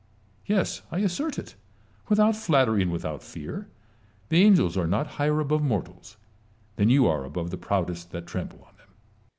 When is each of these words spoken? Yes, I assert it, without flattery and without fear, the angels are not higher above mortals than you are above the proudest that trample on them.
Yes, 0.47 0.81
I 0.91 0.97
assert 0.97 1.37
it, 1.37 1.53
without 2.09 2.35
flattery 2.35 2.81
and 2.81 2.91
without 2.91 3.21
fear, 3.21 3.67
the 4.29 4.41
angels 4.43 4.75
are 4.75 4.87
not 4.87 5.05
higher 5.21 5.39
above 5.39 5.61
mortals 5.61 6.17
than 6.75 6.89
you 6.89 7.05
are 7.05 7.23
above 7.23 7.51
the 7.51 7.57
proudest 7.57 8.09
that 8.09 8.25
trample 8.25 8.63
on 8.63 8.75
them. 8.77 8.89